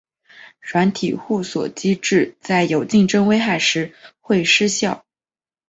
[0.61, 5.05] 软体互锁机制在有竞争危害时会失效。